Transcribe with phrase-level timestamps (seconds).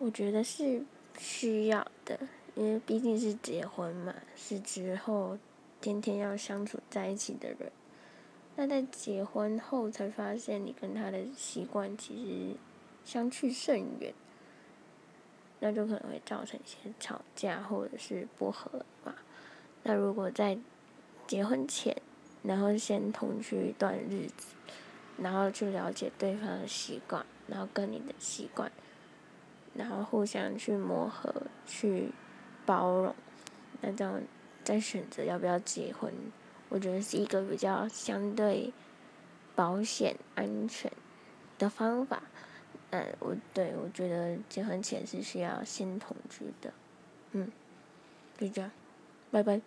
[0.00, 0.82] 我觉得是
[1.18, 2.18] 需要的，
[2.54, 5.36] 因为毕竟是结婚嘛，是之后
[5.78, 7.70] 天天要相处在一起的人。
[8.56, 12.56] 那在结婚后才发现，你跟他的习惯其实
[13.04, 14.14] 相去甚远，
[15.58, 19.14] 那就可能会造成一些吵架或者是不和嘛。
[19.82, 20.58] 那如果在
[21.26, 21.94] 结婚前，
[22.42, 24.54] 然后先同居一段日子，
[25.18, 28.72] 然后去了解对方的习惯，然后跟你的习惯。
[29.80, 31.34] 然后互相去磨合，
[31.66, 32.10] 去
[32.66, 33.14] 包容，
[33.80, 34.20] 那这样
[34.62, 36.12] 再选择要不要结婚，
[36.68, 38.70] 我觉得是一个比较相对
[39.56, 40.92] 保险、安全
[41.58, 42.22] 的方法。
[42.90, 46.72] 嗯，我对我觉得结婚前是需要先同居的。
[47.32, 47.50] 嗯，
[48.36, 48.70] 就这样，
[49.30, 49.60] 拜拜。